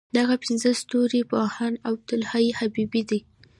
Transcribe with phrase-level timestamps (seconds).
[0.17, 3.19] دغه پنځه ستوري پوهاند عبدالحی حبیبي دی.